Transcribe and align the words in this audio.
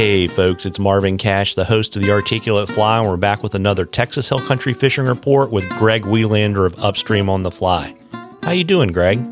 Hey, 0.00 0.28
folks, 0.28 0.64
it's 0.64 0.78
Marvin 0.78 1.18
Cash, 1.18 1.56
the 1.56 1.64
host 1.66 1.94
of 1.94 2.00
the 2.00 2.10
Articulate 2.10 2.70
Fly, 2.70 3.00
and 3.00 3.06
we're 3.06 3.18
back 3.18 3.42
with 3.42 3.54
another 3.54 3.84
Texas 3.84 4.30
Hill 4.30 4.40
Country 4.40 4.72
Fishing 4.72 5.04
Report 5.04 5.50
with 5.50 5.68
Greg 5.72 6.06
Welander 6.06 6.64
of 6.64 6.74
Upstream 6.78 7.28
on 7.28 7.42
the 7.42 7.50
Fly. 7.50 7.94
How 8.42 8.52
you 8.52 8.64
doing, 8.64 8.92
Greg? 8.92 9.22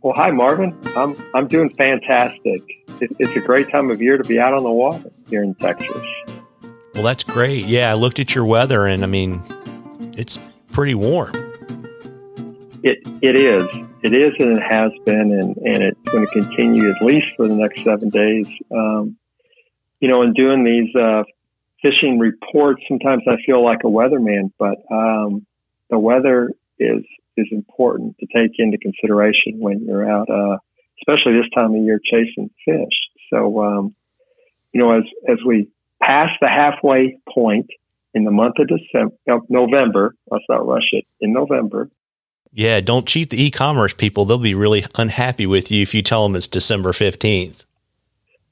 Well, 0.00 0.14
hi, 0.16 0.30
Marvin. 0.30 0.74
I'm 0.96 1.22
I'm 1.34 1.48
doing 1.48 1.68
fantastic. 1.76 2.62
It, 3.02 3.14
it's 3.18 3.36
a 3.36 3.40
great 3.40 3.68
time 3.68 3.90
of 3.90 4.00
year 4.00 4.16
to 4.16 4.24
be 4.24 4.38
out 4.40 4.54
on 4.54 4.62
the 4.62 4.70
water 4.70 5.10
here 5.28 5.42
in 5.42 5.54
Texas. 5.56 6.02
Well, 6.94 7.02
that's 7.02 7.22
great. 7.22 7.66
Yeah, 7.66 7.90
I 7.90 7.94
looked 7.94 8.18
at 8.18 8.34
your 8.34 8.46
weather, 8.46 8.86
and 8.86 9.02
I 9.04 9.06
mean, 9.06 9.42
it's 10.16 10.38
pretty 10.72 10.94
warm. 10.94 11.34
It 12.82 13.00
it 13.20 13.38
is. 13.38 13.68
It 14.02 14.14
is, 14.14 14.32
and 14.38 14.56
it 14.56 14.62
has 14.62 14.92
been, 15.04 15.30
and, 15.30 15.54
and 15.58 15.82
it's 15.82 16.10
going 16.10 16.24
to 16.24 16.32
continue 16.32 16.88
at 16.88 17.02
least 17.02 17.26
for 17.36 17.46
the 17.46 17.54
next 17.54 17.84
seven 17.84 18.08
days. 18.08 18.46
Um, 18.72 19.18
you 20.00 20.08
know, 20.08 20.22
in 20.22 20.32
doing 20.32 20.64
these 20.64 20.94
uh, 20.94 21.24
fishing 21.82 22.18
reports, 22.18 22.82
sometimes 22.88 23.22
I 23.28 23.36
feel 23.44 23.64
like 23.64 23.80
a 23.84 23.88
weatherman, 23.88 24.52
but 24.58 24.76
um, 24.90 25.46
the 25.90 25.98
weather 25.98 26.52
is 26.78 27.04
is 27.36 27.46
important 27.52 28.16
to 28.18 28.26
take 28.26 28.52
into 28.58 28.78
consideration 28.78 29.58
when 29.58 29.84
you're 29.86 30.08
out, 30.08 30.28
uh, 30.28 30.58
especially 31.00 31.34
this 31.34 31.48
time 31.54 31.74
of 31.74 31.82
year 31.82 32.00
chasing 32.02 32.50
fish. 32.64 32.96
So, 33.32 33.62
um, 33.62 33.94
you 34.72 34.80
know, 34.80 34.98
as 34.98 35.04
as 35.28 35.38
we 35.46 35.68
pass 36.02 36.30
the 36.40 36.48
halfway 36.48 37.18
point 37.32 37.70
in 38.14 38.24
the 38.24 38.30
month 38.30 38.56
of 38.58 38.68
December, 38.68 39.14
uh, 39.30 39.38
November, 39.48 40.14
let's 40.30 40.44
not 40.48 40.66
rush 40.66 40.88
it. 40.92 41.04
In 41.20 41.32
November, 41.32 41.90
yeah, 42.52 42.80
don't 42.80 43.06
cheat 43.06 43.30
the 43.30 43.42
e-commerce 43.42 43.94
people. 43.94 44.24
They'll 44.24 44.38
be 44.38 44.54
really 44.54 44.84
unhappy 44.96 45.46
with 45.46 45.70
you 45.70 45.82
if 45.82 45.94
you 45.94 46.02
tell 46.02 46.26
them 46.26 46.36
it's 46.36 46.48
December 46.48 46.92
fifteenth. 46.92 47.64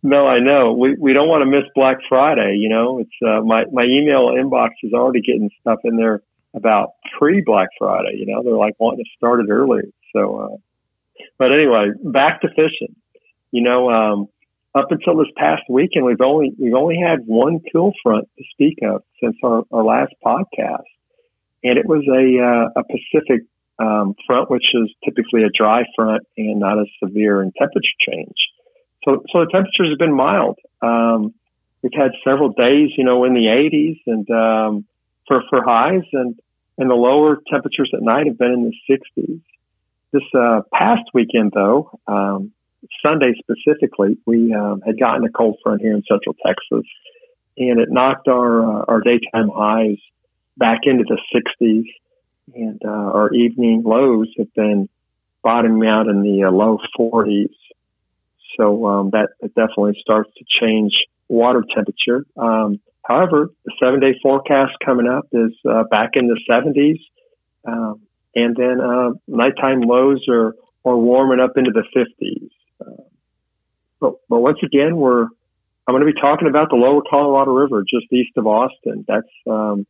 No, 0.03 0.27
I 0.27 0.39
know. 0.41 0.73
We 0.73 0.95
we 0.99 1.13
don't 1.13 1.29
want 1.29 1.43
to 1.43 1.51
miss 1.51 1.69
Black 1.75 1.99
Friday. 2.09 2.57
You 2.59 2.69
know, 2.69 3.01
it's 3.01 3.11
uh, 3.27 3.43
my 3.45 3.65
my 3.73 3.85
email 3.85 4.29
inbox 4.29 4.71
is 4.83 4.93
already 4.93 5.21
getting 5.21 5.51
stuff 5.61 5.81
in 5.85 5.97
there 5.97 6.23
about 6.55 6.91
pre 7.19 7.43
Black 7.45 7.69
Friday. 7.79 8.17
You 8.17 8.27
know, 8.27 8.43
they're 8.43 8.57
like 8.57 8.75
wanting 8.79 9.05
to 9.05 9.11
start 9.17 9.41
it 9.41 9.51
early. 9.51 9.83
So, 10.15 10.37
uh, 10.39 10.57
but 11.39 11.53
anyway, 11.53 11.91
back 12.05 12.43
to 12.43 12.49
fishing. 12.49 12.95
You 13.51 13.63
know, 13.63 13.91
um, 13.91 14.29
up 14.75 14.91
until 14.91 15.17
this 15.17 15.33
past 15.37 15.63
weekend, 15.69 16.05
we've 16.05 16.21
only 16.21 16.53
we've 16.59 16.75
only 16.75 16.99
had 16.99 17.21
one 17.27 17.61
kill 17.73 17.93
front 18.03 18.29
to 18.39 18.45
speak 18.53 18.79
of 18.83 19.03
since 19.23 19.37
our, 19.43 19.63
our 19.73 19.83
last 19.83 20.15
podcast, 20.25 20.85
and 21.65 21.79
it 21.79 21.87
was 21.87 22.05
a 22.07 22.43
uh, 22.43 22.81
a 22.81 22.85
Pacific 22.85 23.47
um, 23.79 24.15
front, 24.27 24.51
which 24.51 24.67
is 24.75 24.93
typically 25.05 25.43
a 25.43 25.51
dry 25.57 25.85
front 25.97 26.23
and 26.37 26.61
not 26.61 26.79
as 26.79 26.87
severe 27.03 27.43
in 27.43 27.53
temperature 27.59 27.89
change. 28.09 28.37
So, 29.07 29.23
so 29.33 29.41
the 29.41 29.51
temperatures 29.51 29.91
have 29.91 29.99
been 29.99 30.15
mild. 30.15 30.59
Um, 30.83 31.33
we've 31.83 31.93
had 31.95 32.11
several 32.25 32.51
days, 32.51 32.91
you 32.99 33.05
know, 33.05 33.25
in 33.25 33.35
the 33.35 33.47
80s 33.47 34.01
and 34.07 34.31
um, 34.31 34.85
for 35.29 35.43
for 35.49 35.63
highs, 35.63 36.03
and 36.13 36.39
and 36.77 36.91
the 36.91 36.95
lower 36.95 37.39
temperatures 37.51 37.91
at 37.95 38.03
night 38.03 38.27
have 38.27 38.37
been 38.37 38.53
in 38.53 38.65
the 38.65 38.99
60s. 39.23 39.41
This 40.13 40.23
uh, 40.35 40.61
past 40.73 41.03
weekend, 41.15 41.53
though, 41.55 41.99
um, 42.07 42.53
Sunday 43.03 43.33
specifically, 43.39 44.19
we 44.27 44.53
um, 44.53 44.83
had 44.85 44.99
gotten 44.99 45.25
a 45.25 45.31
cold 45.31 45.59
front 45.63 45.81
here 45.81 45.95
in 45.95 46.03
Central 46.09 46.35
Texas, 46.45 46.87
and 47.57 47.81
it 47.81 47.91
knocked 47.91 48.29
our 48.29 48.63
uh, 48.63 48.85
our 48.89 49.01
daytime 49.01 49.51
highs 49.55 49.99
back 50.57 50.81
into 50.83 51.05
the 51.05 51.21
60s, 51.35 51.85
and 52.55 52.83
uh, 52.85 52.89
our 52.89 53.33
evening 53.35 53.83
lows 53.85 54.29
have 54.39 54.53
been 54.55 54.89
bottoming 55.43 55.89
out 55.89 56.09
in 56.09 56.23
the 56.23 56.45
uh, 56.45 56.51
low 56.51 56.79
40s. 56.99 57.55
So 58.57 58.87
um, 58.87 59.11
that 59.11 59.29
definitely 59.49 59.99
starts 60.01 60.31
to 60.39 60.45
change 60.61 60.93
water 61.29 61.63
temperature. 61.75 62.25
Um, 62.37 62.81
however, 63.03 63.51
the 63.65 63.73
seven 63.83 64.01
day 64.01 64.19
forecast 64.23 64.73
coming 64.85 65.09
up 65.09 65.27
is 65.33 65.53
uh, 65.69 65.85
back 65.91 66.11
in 66.15 66.29
the 66.29 66.41
70s. 66.49 67.01
Um, 67.67 68.03
and 68.35 68.55
then 68.57 68.81
uh, 68.81 69.11
nighttime 69.27 69.81
lows 69.81 70.25
are, 70.29 70.55
are 70.85 70.97
warming 70.97 71.41
up 71.41 71.57
into 71.57 71.71
the 71.73 71.85
50s. 71.97 72.51
Uh, 72.81 73.03
but, 74.01 74.15
but 74.29 74.41
once 74.41 74.59
again, 74.63 74.97
we're 74.97 75.27
I'm 75.87 75.95
going 75.95 76.05
to 76.05 76.13
be 76.13 76.21
talking 76.21 76.49
about 76.49 76.71
the 76.71 76.77
lower 76.77 77.01
Colorado 77.09 77.53
River 77.53 77.85
just 77.89 78.13
east 78.13 78.37
of 78.37 78.47
Austin. 78.47 79.05
That's 79.07 79.29
um, 79.49 79.87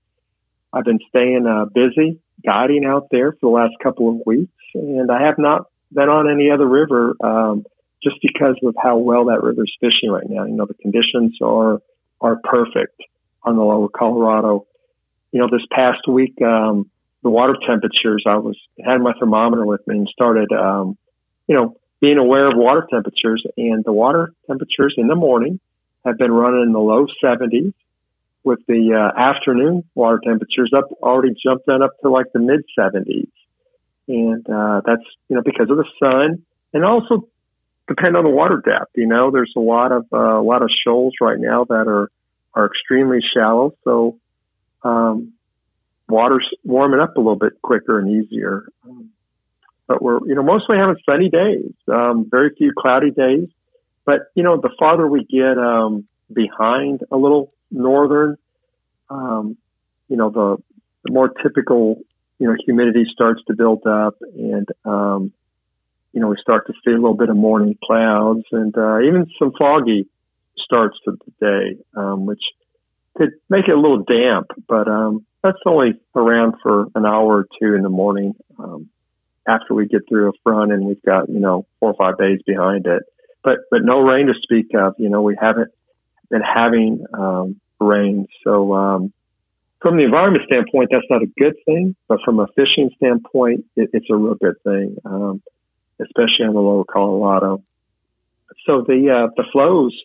I've 0.72 0.84
been 0.84 0.98
staying 1.08 1.46
uh, 1.46 1.64
busy 1.74 2.20
guiding 2.44 2.84
out 2.84 3.08
there 3.10 3.32
for 3.32 3.38
the 3.40 3.48
last 3.48 3.72
couple 3.82 4.10
of 4.10 4.26
weeks, 4.26 4.52
and 4.74 5.10
I 5.10 5.22
have 5.22 5.38
not 5.38 5.62
been 5.90 6.10
on 6.10 6.30
any 6.30 6.50
other 6.50 6.66
river 6.66 7.16
um, 7.24 7.64
just 8.02 8.16
because 8.22 8.56
of 8.62 8.74
how 8.80 8.98
well 8.98 9.26
that 9.26 9.42
river 9.42 9.64
is 9.64 9.76
fishing 9.80 10.10
right 10.10 10.28
now. 10.28 10.44
You 10.44 10.54
know, 10.54 10.66
the 10.66 10.74
conditions 10.74 11.36
are 11.42 11.80
are 12.20 12.36
perfect 12.42 13.00
on 13.42 13.56
the 13.56 13.62
lower 13.62 13.88
Colorado. 13.88 14.66
You 15.32 15.40
know, 15.40 15.48
this 15.50 15.66
past 15.70 16.06
week, 16.08 16.40
um, 16.42 16.90
the 17.22 17.30
water 17.30 17.56
temperatures, 17.66 18.24
I 18.26 18.36
was 18.36 18.56
had 18.84 18.98
my 19.00 19.12
thermometer 19.18 19.66
with 19.66 19.86
me 19.86 19.98
and 19.98 20.08
started, 20.08 20.52
um, 20.52 20.96
you 21.46 21.54
know, 21.54 21.76
being 22.00 22.18
aware 22.18 22.46
of 22.48 22.56
water 22.56 22.86
temperatures. 22.90 23.44
And 23.56 23.84
the 23.84 23.92
water 23.92 24.32
temperatures 24.46 24.94
in 24.96 25.08
the 25.08 25.14
morning 25.14 25.60
have 26.04 26.18
been 26.18 26.30
running 26.30 26.62
in 26.62 26.72
the 26.72 26.78
low 26.78 27.06
70s, 27.22 27.74
with 28.44 28.60
the 28.68 28.94
uh, 28.94 29.20
afternoon 29.20 29.82
water 29.94 30.20
temperatures 30.24 30.72
up 30.76 30.88
already 31.02 31.34
jumped 31.42 31.66
then 31.66 31.82
up 31.82 31.92
to 32.02 32.10
like 32.10 32.26
the 32.32 32.38
mid 32.38 32.64
70s. 32.78 33.28
And 34.08 34.48
uh, 34.48 34.82
that's 34.86 35.02
you 35.28 35.34
know 35.34 35.42
because 35.42 35.68
of 35.68 35.76
the 35.76 35.86
sun 35.98 36.44
and 36.72 36.84
also 36.84 37.28
depend 37.88 38.16
on 38.16 38.24
the 38.24 38.30
water 38.30 38.62
depth. 38.64 38.92
You 38.94 39.06
know, 39.06 39.30
there's 39.30 39.52
a 39.56 39.60
lot 39.60 39.92
of 39.92 40.06
uh, 40.12 40.40
a 40.40 40.42
lot 40.42 40.62
of 40.62 40.70
shoals 40.84 41.14
right 41.20 41.38
now 41.38 41.64
that 41.64 41.86
are 41.88 42.10
are 42.54 42.66
extremely 42.66 43.20
shallow, 43.34 43.74
so 43.84 44.18
um, 44.82 45.32
water's 46.08 46.48
warming 46.64 47.00
up 47.00 47.16
a 47.16 47.20
little 47.20 47.36
bit 47.36 47.60
quicker 47.62 47.98
and 47.98 48.24
easier. 48.24 48.66
Um, 48.84 49.10
but 49.86 50.02
we're 50.02 50.26
you 50.26 50.34
know 50.34 50.42
mostly 50.42 50.76
having 50.76 50.96
sunny 51.04 51.28
days, 51.28 51.72
um, 51.92 52.26
very 52.30 52.50
few 52.56 52.72
cloudy 52.76 53.10
days. 53.10 53.48
But 54.04 54.30
you 54.34 54.42
know, 54.42 54.60
the 54.60 54.70
farther 54.78 55.06
we 55.06 55.24
get 55.24 55.58
um, 55.58 56.06
behind 56.32 57.02
a 57.10 57.16
little 57.16 57.52
northern, 57.70 58.36
um, 59.10 59.56
you 60.08 60.16
know, 60.16 60.30
the, 60.30 60.56
the 61.04 61.12
more 61.12 61.28
typical 61.28 62.00
you 62.38 62.46
know 62.46 62.56
humidity 62.64 63.04
starts 63.12 63.42
to 63.46 63.54
build 63.54 63.86
up 63.86 64.16
and 64.34 64.68
um, 64.84 65.32
you 66.16 66.22
know, 66.22 66.28
we 66.28 66.36
start 66.40 66.66
to 66.66 66.72
see 66.82 66.92
a 66.92 66.94
little 66.94 67.14
bit 67.14 67.28
of 67.28 67.36
morning 67.36 67.76
clouds 67.84 68.44
and 68.50 68.74
uh, 68.74 69.00
even 69.00 69.26
some 69.38 69.52
foggy 69.58 70.08
starts 70.56 70.96
to 71.04 71.12
the 71.12 71.46
day, 71.46 71.84
um, 71.94 72.24
which 72.24 72.40
could 73.18 73.32
make 73.50 73.68
it 73.68 73.76
a 73.76 73.78
little 73.78 74.02
damp, 74.02 74.46
but 74.66 74.88
um, 74.88 75.26
that's 75.44 75.58
only 75.66 76.00
around 76.14 76.54
for 76.62 76.86
an 76.94 77.04
hour 77.04 77.40
or 77.40 77.46
two 77.60 77.74
in 77.74 77.82
the 77.82 77.90
morning 77.90 78.34
um, 78.58 78.88
after 79.46 79.74
we 79.74 79.86
get 79.86 80.08
through 80.08 80.30
a 80.30 80.32
front 80.42 80.72
and 80.72 80.86
we've 80.86 81.02
got, 81.02 81.28
you 81.28 81.38
know, 81.38 81.66
four 81.80 81.90
or 81.90 81.94
five 81.98 82.16
days 82.16 82.40
behind 82.46 82.86
it. 82.86 83.02
But, 83.44 83.58
but 83.70 83.80
no 83.84 84.00
rain 84.00 84.28
to 84.28 84.34
speak 84.42 84.68
of. 84.74 84.94
You 84.96 85.10
know, 85.10 85.20
we 85.20 85.36
haven't 85.38 85.70
been 86.30 86.40
having 86.40 87.04
um, 87.12 87.60
rain. 87.78 88.26
So 88.42 88.72
um, 88.72 89.12
from 89.82 89.98
the 89.98 90.04
environment 90.04 90.44
standpoint, 90.46 90.88
that's 90.90 91.04
not 91.10 91.22
a 91.22 91.26
good 91.38 91.56
thing. 91.66 91.94
But 92.08 92.20
from 92.24 92.40
a 92.40 92.46
fishing 92.56 92.88
standpoint, 92.96 93.66
it, 93.76 93.90
it's 93.92 94.06
a 94.10 94.16
real 94.16 94.34
good 94.34 94.56
thing. 94.64 94.96
Um, 95.04 95.42
especially 96.00 96.46
on 96.46 96.54
the 96.54 96.60
lower 96.60 96.84
Colorado. 96.84 97.62
So 98.66 98.82
the 98.86 99.10
uh, 99.10 99.32
the 99.36 99.44
flows 99.52 99.96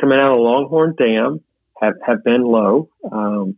coming 0.00 0.18
out 0.18 0.34
of 0.34 0.40
Longhorn 0.40 0.94
Dam 0.96 1.40
have, 1.80 1.94
have 2.06 2.24
been 2.24 2.42
low, 2.42 2.88
um, 3.10 3.56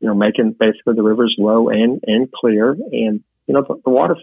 you 0.00 0.08
know, 0.08 0.14
making 0.14 0.52
basically 0.58 0.94
the 0.94 1.02
rivers 1.02 1.34
low 1.38 1.68
and, 1.68 2.00
and 2.06 2.30
clear. 2.32 2.72
And, 2.72 3.22
you 3.46 3.54
know, 3.54 3.64
the, 3.66 3.80
the 3.84 3.90
water 3.90 4.16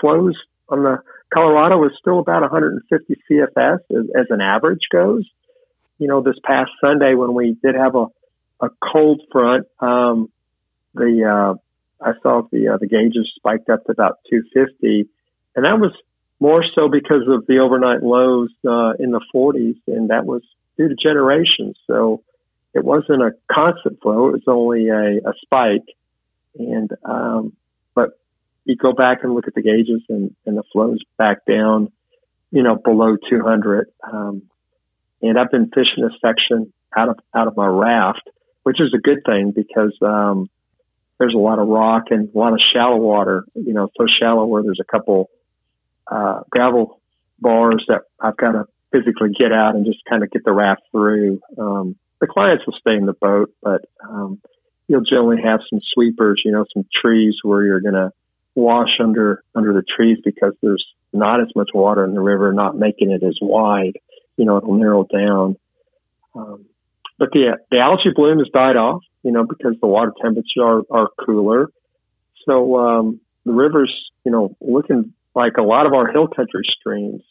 flows 0.00 0.34
on 0.68 0.82
the 0.82 0.98
Colorado 1.32 1.84
is 1.84 1.92
still 2.00 2.18
about 2.18 2.42
150 2.42 3.16
CFS 3.30 3.78
as, 3.90 4.04
as 4.16 4.26
an 4.30 4.40
average 4.40 4.86
goes. 4.90 5.28
You 5.98 6.08
know, 6.08 6.22
this 6.22 6.36
past 6.44 6.70
Sunday 6.80 7.14
when 7.14 7.34
we 7.34 7.56
did 7.62 7.74
have 7.74 7.94
a, 7.94 8.06
a 8.60 8.68
cold 8.92 9.22
front, 9.32 9.66
um, 9.80 10.30
the, 10.94 11.24
uh, 11.24 12.04
I 12.04 12.12
saw 12.22 12.42
the, 12.50 12.68
uh, 12.68 12.76
the 12.78 12.86
gauges 12.86 13.30
spiked 13.36 13.68
up 13.70 13.84
to 13.86 13.92
about 13.92 14.18
250 14.30 15.08
and 15.56 15.64
that 15.64 15.80
was 15.80 15.92
more 16.38 16.64
so 16.74 16.88
because 16.88 17.22
of 17.28 17.46
the 17.46 17.58
overnight 17.58 18.02
lows 18.02 18.50
uh, 18.66 18.92
in 18.98 19.10
the 19.10 19.24
40s, 19.34 19.76
and 19.86 20.10
that 20.10 20.26
was 20.26 20.42
due 20.76 20.88
to 20.88 20.94
generations. 20.94 21.76
So 21.86 22.22
it 22.74 22.84
wasn't 22.84 23.22
a 23.22 23.32
constant 23.50 24.00
flow; 24.02 24.28
it 24.28 24.32
was 24.32 24.42
only 24.46 24.88
a, 24.88 25.28
a 25.28 25.32
spike. 25.42 25.86
And 26.58 26.90
um, 27.04 27.52
but 27.94 28.18
you 28.64 28.76
go 28.76 28.92
back 28.92 29.18
and 29.22 29.34
look 29.34 29.46
at 29.46 29.54
the 29.54 29.62
gauges, 29.62 30.02
and, 30.08 30.34
and 30.44 30.56
the 30.56 30.62
flows 30.72 31.00
back 31.16 31.44
down, 31.46 31.90
you 32.50 32.62
know, 32.62 32.76
below 32.76 33.16
200. 33.30 33.88
Um, 34.02 34.42
and 35.22 35.38
I've 35.38 35.50
been 35.50 35.68
fishing 35.68 36.02
this 36.02 36.12
section 36.20 36.72
out 36.94 37.08
of 37.08 37.18
out 37.34 37.48
of 37.48 37.56
my 37.56 37.66
raft, 37.66 38.28
which 38.62 38.80
is 38.80 38.92
a 38.94 38.98
good 38.98 39.20
thing 39.24 39.52
because 39.52 39.96
um, 40.02 40.50
there's 41.18 41.34
a 41.34 41.38
lot 41.38 41.58
of 41.58 41.68
rock 41.68 42.04
and 42.10 42.28
a 42.34 42.38
lot 42.38 42.52
of 42.52 42.60
shallow 42.74 42.98
water. 42.98 43.44
You 43.54 43.72
know, 43.72 43.88
so 43.96 44.06
shallow 44.20 44.44
where 44.44 44.62
there's 44.62 44.80
a 44.80 44.84
couple 44.84 45.30
uh, 46.10 46.40
gravel 46.50 47.00
bars 47.38 47.84
that 47.88 48.02
I've 48.20 48.36
got 48.36 48.52
to 48.52 48.64
physically 48.92 49.30
get 49.38 49.52
out 49.52 49.74
and 49.74 49.84
just 49.84 49.98
kind 50.08 50.22
of 50.22 50.30
get 50.30 50.44
the 50.44 50.52
raft 50.52 50.82
through. 50.90 51.40
Um, 51.58 51.96
the 52.20 52.26
clients 52.26 52.64
will 52.66 52.76
stay 52.80 52.94
in 52.94 53.06
the 53.06 53.12
boat, 53.12 53.52
but 53.62 53.82
um, 54.02 54.40
you'll 54.88 55.02
generally 55.02 55.42
have 55.42 55.60
some 55.68 55.80
sweepers, 55.92 56.42
you 56.44 56.52
know, 56.52 56.64
some 56.72 56.86
trees 57.02 57.34
where 57.42 57.64
you're 57.64 57.80
going 57.80 57.94
to 57.94 58.10
wash 58.54 59.00
under 59.00 59.42
under 59.54 59.72
the 59.72 59.82
trees 59.82 60.18
because 60.24 60.54
there's 60.62 60.84
not 61.12 61.40
as 61.40 61.48
much 61.54 61.70
water 61.74 62.04
in 62.04 62.14
the 62.14 62.20
river, 62.20 62.52
not 62.52 62.76
making 62.76 63.10
it 63.10 63.22
as 63.22 63.36
wide. 63.40 63.98
You 64.36 64.44
know, 64.44 64.56
it'll 64.56 64.74
narrow 64.74 65.04
down. 65.04 65.56
Um, 66.34 66.66
but 67.18 67.30
the 67.32 67.58
the 67.70 67.78
algae 67.78 68.10
bloom 68.14 68.38
has 68.38 68.48
died 68.52 68.76
off, 68.76 69.02
you 69.22 69.32
know, 69.32 69.44
because 69.44 69.74
the 69.80 69.86
water 69.86 70.12
temperatures 70.20 70.56
are, 70.58 70.82
are 70.90 71.08
cooler. 71.24 71.70
So 72.46 72.76
um, 72.78 73.20
the 73.44 73.52
river's, 73.52 73.92
you 74.24 74.32
know, 74.32 74.56
looking 74.60 75.12
like 75.36 75.58
a 75.58 75.62
lot 75.62 75.86
of 75.86 75.92
our 75.92 76.10
hill 76.10 76.26
country 76.26 76.62
streams. 76.80 77.22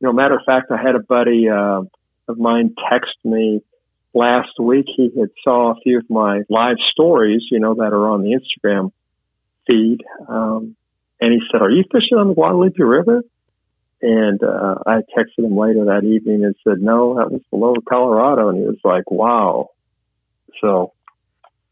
You 0.00 0.08
know, 0.08 0.12
matter 0.12 0.34
of 0.34 0.44
fact, 0.44 0.72
I 0.72 0.82
had 0.82 0.96
a 0.96 1.00
buddy 1.00 1.48
uh, 1.48 1.82
of 2.26 2.38
mine 2.38 2.74
text 2.90 3.14
me 3.22 3.62
last 4.14 4.58
week. 4.58 4.86
He 4.96 5.12
had 5.16 5.28
saw 5.44 5.72
a 5.72 5.80
few 5.82 5.98
of 5.98 6.10
my 6.10 6.40
live 6.48 6.78
stories, 6.90 7.42
you 7.50 7.60
know, 7.60 7.74
that 7.74 7.92
are 7.92 8.08
on 8.08 8.22
the 8.22 8.40
Instagram 8.40 8.90
feed, 9.66 9.98
um, 10.28 10.74
and 11.20 11.32
he 11.32 11.40
said, 11.52 11.62
"Are 11.62 11.70
you 11.70 11.84
fishing 11.92 12.18
on 12.18 12.28
the 12.28 12.34
Guadalupe 12.34 12.82
River?" 12.82 13.22
And 14.00 14.42
uh, 14.42 14.78
I 14.84 15.02
texted 15.16 15.44
him 15.44 15.56
later 15.56 15.84
that 15.84 16.04
evening 16.04 16.44
and 16.44 16.56
said, 16.64 16.80
"No, 16.80 17.16
that 17.16 17.30
was 17.30 17.42
below 17.50 17.74
the 17.74 17.82
lower 17.84 17.88
Colorado." 17.88 18.48
And 18.48 18.58
he 18.58 18.64
was 18.64 18.80
like, 18.82 19.10
"Wow!" 19.10 19.68
So 20.60 20.94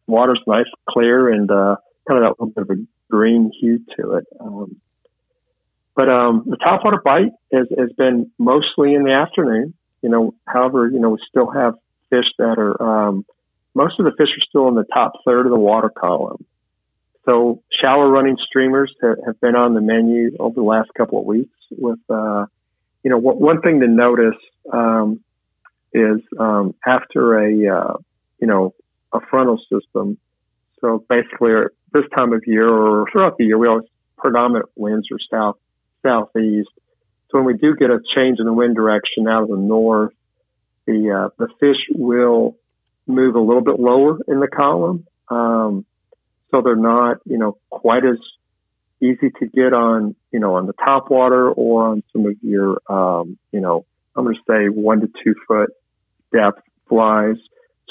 water's 0.06 0.42
nice, 0.46 0.66
clear, 0.88 1.30
and 1.30 1.50
uh, 1.50 1.76
kind 2.06 2.22
of 2.22 2.28
that 2.28 2.40
little 2.40 2.52
bit 2.54 2.62
of 2.62 2.70
a 2.70 2.86
green 3.10 3.50
hue 3.58 3.80
to 3.96 4.12
it. 4.12 4.26
Um, 4.38 4.76
but 5.94 6.08
um, 6.08 6.44
the 6.46 6.56
topwater 6.56 7.02
bite 7.02 7.32
has, 7.52 7.66
has 7.78 7.90
been 7.96 8.30
mostly 8.38 8.94
in 8.94 9.04
the 9.04 9.12
afternoon. 9.12 9.74
You 10.02 10.08
know, 10.08 10.34
however, 10.46 10.88
you 10.88 10.98
know 10.98 11.10
we 11.10 11.18
still 11.28 11.50
have 11.50 11.74
fish 12.08 12.26
that 12.38 12.58
are 12.58 13.08
um, 13.08 13.26
most 13.74 13.98
of 13.98 14.04
the 14.04 14.12
fish 14.12 14.28
are 14.28 14.46
still 14.48 14.68
in 14.68 14.74
the 14.74 14.84
top 14.92 15.12
third 15.24 15.46
of 15.46 15.52
the 15.52 15.58
water 15.58 15.90
column. 15.90 16.44
So 17.24 17.62
shallow 17.80 18.08
running 18.08 18.36
streamers 18.46 18.92
have, 19.02 19.40
been 19.40 19.54
on 19.54 19.74
the 19.74 19.80
menu 19.80 20.36
over 20.40 20.54
the 20.54 20.62
last 20.62 20.90
couple 20.96 21.20
of 21.20 21.26
weeks. 21.26 21.54
With 21.70 22.00
uh, 22.08 22.46
you 23.02 23.10
know, 23.10 23.18
one 23.18 23.60
thing 23.60 23.80
to 23.80 23.86
notice 23.86 24.40
um, 24.72 25.20
is 25.92 26.20
um, 26.38 26.74
after 26.86 27.38
a 27.38 27.76
uh, 27.76 27.94
you 28.38 28.46
know 28.46 28.74
a 29.12 29.20
frontal 29.20 29.58
system. 29.70 30.18
So 30.80 31.04
basically, 31.08 31.52
this 31.92 32.04
time 32.14 32.32
of 32.32 32.42
year 32.46 32.68
or 32.68 33.06
throughout 33.12 33.36
the 33.36 33.44
year, 33.44 33.58
we 33.58 33.68
always 33.68 33.86
predominant 34.16 34.70
winds 34.76 35.08
are 35.12 35.18
south 35.30 35.56
southeast. 36.02 36.70
So 37.30 37.38
when 37.38 37.44
we 37.44 37.54
do 37.54 37.76
get 37.76 37.90
a 37.90 38.00
change 38.14 38.38
in 38.40 38.46
the 38.46 38.52
wind 38.52 38.74
direction 38.74 39.28
out 39.28 39.44
of 39.44 39.48
the 39.48 39.56
north, 39.56 40.12
the 40.86 41.10
uh, 41.10 41.28
the 41.38 41.48
fish 41.60 41.76
will 41.90 42.56
move 43.06 43.34
a 43.34 43.40
little 43.40 43.62
bit 43.62 43.78
lower 43.78 44.18
in 44.28 44.40
the 44.40 44.48
column, 44.48 45.06
um, 45.28 45.84
so 46.50 46.62
they're 46.62 46.76
not 46.76 47.18
you 47.24 47.38
know 47.38 47.58
quite 47.70 48.04
as 48.04 48.18
easy 49.02 49.30
to 49.38 49.46
get 49.46 49.72
on 49.72 50.16
you 50.32 50.40
know 50.40 50.56
on 50.56 50.66
the 50.66 50.72
top 50.72 51.10
water 51.10 51.50
or 51.50 51.88
on 51.88 52.02
some 52.12 52.26
of 52.26 52.34
your 52.42 52.80
um, 52.88 53.38
you 53.52 53.60
know 53.60 53.84
I'm 54.16 54.24
going 54.24 54.36
to 54.36 54.42
say 54.48 54.68
one 54.68 55.00
to 55.00 55.08
two 55.24 55.34
foot 55.46 55.70
depth 56.32 56.62
flies. 56.88 57.36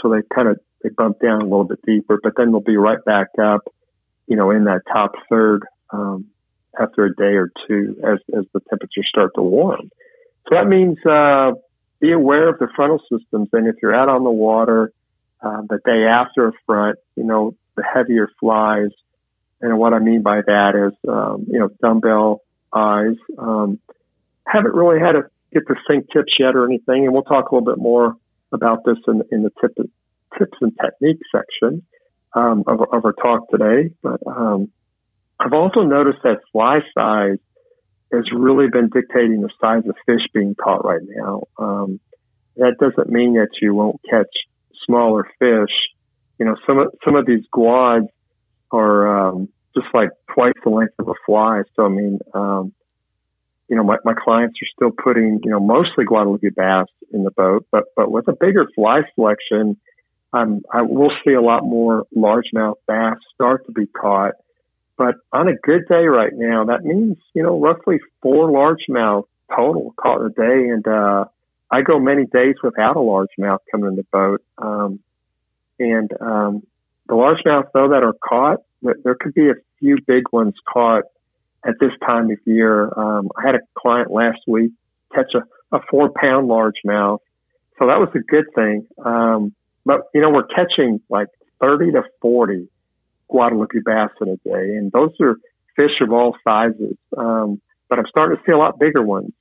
So 0.02 0.10
they 0.10 0.22
kind 0.34 0.48
of 0.48 0.60
they 0.84 0.90
bump 0.90 1.20
down 1.22 1.42
a 1.42 1.46
little 1.46 1.66
bit 1.66 1.80
deeper, 1.86 2.20
but 2.22 2.34
then 2.38 2.52
they'll 2.52 2.62
be 2.62 2.78
right 2.78 3.04
back 3.04 3.28
up, 3.42 3.62
you 4.28 4.36
know, 4.36 4.52
in 4.52 4.66
that 4.66 4.82
top 4.92 5.14
third 5.30 5.64
um, 5.92 6.28
after 6.80 7.06
a 7.06 7.16
day 7.16 7.36
or 7.36 7.52
two 7.68 7.96
as 8.06 8.20
as 8.38 8.46
the 8.54 8.60
temperatures 8.70 9.08
start 9.08 9.32
to 9.36 9.42
warm. 9.42 9.90
So 10.48 10.56
that 10.56 10.68
means 10.68 10.98
uh, 11.06 11.52
be 12.00 12.12
aware 12.12 12.50
of 12.50 12.60
the 12.60 12.68
frontal 12.76 13.00
systems, 13.12 13.50
and 13.54 13.68
if 13.68 13.76
you're 13.82 13.96
out 13.96 14.10
on 14.10 14.24
the 14.24 14.32
water 14.32 14.92
uh, 15.42 15.62
the 15.70 15.80
day 15.86 16.06
after 16.06 16.50
a 16.50 16.52
front, 16.66 16.98
you 17.16 17.24
know, 17.24 17.56
the 17.76 17.84
heavier 17.84 18.30
flies. 18.40 18.90
And 19.62 19.78
what 19.78 19.94
I 19.94 20.00
mean 20.00 20.22
by 20.22 20.42
that 20.46 20.72
is, 20.76 20.98
um, 21.10 21.46
you 21.50 21.60
know, 21.60 21.70
dumbbell 21.82 22.42
eyes. 22.74 23.16
Um, 23.38 23.80
haven't 24.46 24.74
really 24.74 25.00
had 25.00 25.14
to 25.14 25.24
get 25.54 25.68
the 25.68 25.76
sink 25.88 26.08
tips 26.12 26.34
yet 26.40 26.56
or 26.56 26.66
anything, 26.66 27.06
and 27.06 27.14
we'll 27.14 27.24
talk 27.24 27.52
a 27.52 27.56
little 27.56 27.66
bit 27.66 27.82
more 27.82 28.16
about 28.52 28.84
this 28.86 28.98
in, 29.08 29.22
in 29.32 29.44
the 29.44 29.52
tip, 29.62 29.76
tips 30.38 30.58
and 30.62 30.72
techniques 30.82 31.28
section 31.32 31.84
um, 32.34 32.64
of, 32.68 32.82
of, 32.92 33.06
our 33.06 33.14
talk 33.14 33.50
today. 33.50 33.92
But 34.02 34.20
um, 34.26 34.72
I've 35.40 35.54
also 35.54 35.82
noticed 35.82 36.20
that 36.24 36.40
fly 36.52 36.80
size 36.94 37.38
has 38.12 38.26
really 38.34 38.68
been 38.70 38.90
dictating 38.90 39.42
the 39.42 39.50
size 39.62 39.84
of 39.88 39.96
fish 40.06 40.26
being 40.34 40.56
caught 40.56 40.84
right 40.84 41.02
now. 41.04 41.44
Um, 41.58 42.00
that 42.58 42.76
doesn't 42.80 43.10
mean 43.10 43.36
that 43.36 43.50
you 43.62 43.74
won't 43.74 44.02
catch 44.10 44.28
smaller 44.86 45.26
fish. 45.40 45.74
You 46.40 46.46
know, 46.46 46.56
some 46.66 46.80
of 46.80 46.88
some 47.06 47.16
of 47.16 47.26
these 47.26 47.44
guads 47.54 48.08
are 48.72 49.30
um, 49.30 49.50
just 49.76 49.88
like 49.94 50.10
twice 50.34 50.54
the 50.64 50.70
length 50.70 50.96
of 51.00 51.08
a 51.08 51.14
fly. 51.26 51.62
So 51.76 51.86
I 51.86 51.90
mean, 51.90 52.20
um, 52.34 52.74
you 53.70 53.76
know, 53.76 53.84
my, 53.84 53.98
my 54.04 54.14
clients 54.14 54.58
are 54.62 54.68
still 54.76 54.92
putting, 54.92 55.40
you 55.44 55.52
know, 55.52 55.60
mostly 55.60 56.04
Guadalupe 56.04 56.50
bass 56.56 56.88
in 57.14 57.24
the 57.24 57.32
boat, 57.32 57.66
but 57.72 57.86
but 57.96 58.12
with 58.12 58.28
a 58.28 58.34
bigger 58.34 58.68
fly 58.76 59.02
selection, 59.16 59.78
um, 60.34 60.62
I 60.74 60.82
will 60.82 61.12
see 61.24 61.34
a 61.34 61.42
lot 61.42 61.64
more 61.64 62.06
largemouth 62.16 62.76
bass 62.88 63.18
start 63.36 63.66
to 63.68 63.72
be 63.72 63.86
caught. 63.86 64.34
But 65.00 65.16
on 65.32 65.48
a 65.48 65.56
good 65.56 65.88
day 65.88 66.08
right 66.08 66.34
now, 66.34 66.66
that 66.66 66.84
means, 66.84 67.16
you 67.34 67.42
know, 67.42 67.58
roughly 67.58 68.00
four 68.22 68.50
largemouth 68.50 69.24
total 69.56 69.94
caught 69.98 70.26
a 70.26 70.30
day. 70.30 70.68
And, 70.68 70.86
uh, 70.86 71.24
I 71.72 71.84
go 71.84 72.00
many 72.00 72.26
days 72.26 72.56
without 72.62 72.98
a 72.98 73.00
largemouth 73.00 73.60
coming 73.72 73.92
in 73.92 73.96
the 73.96 74.06
boat. 74.12 74.44
Um, 74.58 75.00
and, 75.80 76.12
um, 76.20 76.68
the 77.08 77.14
largemouth 77.14 77.70
though 77.74 77.88
that 77.88 78.04
are 78.04 78.14
caught, 78.22 78.60
there 78.82 79.16
could 79.16 79.34
be 79.34 79.50
a 79.50 79.56
few 79.80 80.00
big 80.06 80.24
ones 80.34 80.56
caught 80.68 81.06
at 81.66 81.76
this 81.80 81.94
time 82.06 82.30
of 82.30 82.38
year. 82.44 82.92
Um, 82.94 83.30
I 83.38 83.46
had 83.46 83.56
a 83.56 83.62
client 83.78 84.12
last 84.12 84.40
week 84.48 84.74
catch 85.16 85.34
a, 85.34 85.44
a 85.74 85.80
four 85.90 86.10
pound 86.10 86.50
largemouth. 86.50 87.20
So 87.78 87.88
that 87.88 88.02
was 88.02 88.10
a 88.16 88.20
good 88.20 88.48
thing. 88.54 88.86
Um, 89.06 89.56
but, 89.86 90.02
you 90.14 90.20
know, 90.20 90.30
we're 90.30 90.48
catching 90.48 91.00
like 91.10 91.30
30 91.62 91.94
to 91.94 92.04
40 92.22 92.68
Guadalupe 93.30 93.80
bass 93.86 94.10
in 94.22 94.30
a 94.30 94.36
day. 94.38 94.76
And 94.76 94.92
those 94.92 95.12
are 95.22 95.36
fish 95.76 96.02
of 96.02 96.12
all 96.12 96.36
sizes. 96.44 96.98
Um, 97.18 97.62
but 97.88 98.00
I'm 98.00 98.06
starting 98.10 98.38
to 98.38 98.44
see 98.46 98.52
a 98.52 98.58
lot 98.58 98.80
bigger 98.80 99.02
ones 99.02 99.32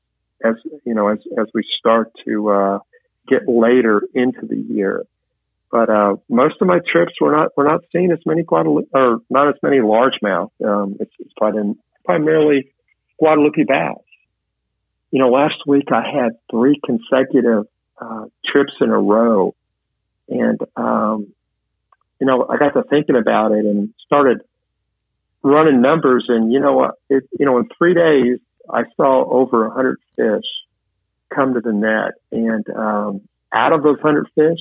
as, 0.45 0.55
you 0.85 0.95
know, 0.95 1.09
as, 1.09 1.19
as 1.39 1.47
we 1.53 1.65
start 1.79 2.13
to, 2.25 2.51
uh, 2.51 2.79
get 3.27 3.49
later 3.49 4.03
into 4.15 4.47
the 4.47 4.57
year. 4.57 5.05
But, 5.71 5.91
uh, 5.91 6.17
most 6.31 6.57
of 6.63 6.67
my 6.67 6.79
trips, 6.91 7.13
we're 7.21 7.37
not, 7.37 7.51
we're 7.57 7.69
not 7.69 7.81
seeing 7.93 8.11
as 8.11 8.21
many 8.25 8.43
Guadalupe, 8.43 8.89
or 8.95 9.19
not 9.29 9.49
as 9.49 9.57
many 9.63 9.79
largemouth. 9.79 10.51
Um, 10.65 10.97
it's, 11.01 11.13
it's 11.19 11.33
primarily 12.05 12.73
Guadalupe 13.19 13.65
bass. 13.65 13.99
You 15.11 15.19
know, 15.19 15.29
last 15.31 15.57
week 15.67 15.89
I 15.93 16.03
had 16.09 16.33
three 16.51 16.81
consecutive, 16.85 17.67
uh, 18.01 18.27
trips 18.47 18.73
in 18.81 18.91
a 18.91 18.99
row 18.99 19.55
and, 20.29 20.59
um, 20.77 21.35
you 22.21 22.27
know, 22.27 22.47
I 22.49 22.57
got 22.57 22.71
to 22.71 22.83
thinking 22.85 23.17
about 23.17 23.53
it 23.53 23.65
and 23.65 23.93
started 24.07 24.41
running 25.43 25.81
numbers. 25.81 26.27
And, 26.29 26.53
you 26.53 26.61
know, 26.61 26.75
what? 26.75 26.95
it, 27.09 27.25
you 27.39 27.47
know, 27.47 27.59
in 27.59 27.69
three 27.77 27.95
days, 27.95 28.39
I 28.69 28.83
saw 28.97 29.25
over 29.31 29.67
a 29.67 29.71
hundred 29.71 29.99
fish 30.17 30.45
come 31.35 31.55
to 31.55 31.61
the 31.61 31.73
net. 31.73 32.15
And, 32.33 32.69
um, 32.71 33.21
out 33.53 33.73
of 33.73 33.83
those 33.83 34.01
hundred 34.01 34.29
fish, 34.35 34.59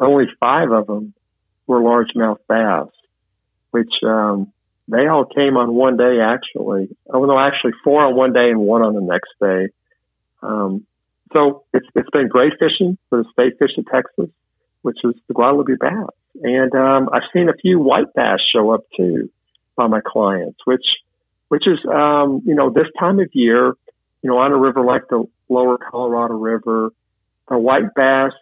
only 0.00 0.24
five 0.40 0.70
of 0.72 0.86
them 0.86 1.14
were 1.66 1.80
largemouth 1.80 2.38
bass, 2.48 2.92
which, 3.70 3.92
um, 4.04 4.52
they 4.86 5.06
all 5.06 5.24
came 5.24 5.56
on 5.56 5.74
one 5.74 5.96
day 5.96 6.20
actually. 6.20 6.94
Oh 7.08 7.24
no, 7.24 7.38
actually 7.38 7.72
four 7.82 8.04
on 8.04 8.14
one 8.14 8.34
day 8.34 8.50
and 8.50 8.60
one 8.60 8.82
on 8.82 8.94
the 8.94 9.00
next 9.00 9.30
day. 9.40 9.72
Um, 10.42 10.86
so 11.32 11.64
it's, 11.72 11.86
it's 11.94 12.10
been 12.10 12.28
great 12.28 12.52
fishing 12.58 12.98
for 13.08 13.22
the 13.22 13.28
state 13.32 13.58
fish 13.58 13.78
of 13.78 13.86
Texas 13.86 14.28
which 14.84 14.98
is 15.02 15.14
the 15.28 15.34
Guadalupe 15.34 15.76
bass. 15.80 16.10
And 16.42 16.74
um, 16.74 17.08
I've 17.12 17.28
seen 17.32 17.48
a 17.48 17.54
few 17.54 17.78
white 17.78 18.12
bass 18.14 18.40
show 18.52 18.70
up 18.70 18.82
too 18.96 19.30
by 19.76 19.86
my 19.86 20.00
clients, 20.04 20.58
which 20.64 20.84
which 21.48 21.66
is 21.66 21.78
um, 21.88 22.42
you 22.44 22.54
know 22.54 22.70
this 22.70 22.88
time 22.98 23.20
of 23.20 23.28
year, 23.32 23.74
you 24.22 24.30
know, 24.30 24.38
on 24.38 24.52
a 24.52 24.56
river 24.56 24.84
like 24.84 25.02
the 25.08 25.24
Lower 25.48 25.78
Colorado 25.78 26.34
River, 26.34 26.90
a 27.48 27.58
white 27.58 27.94
bass 27.94 28.32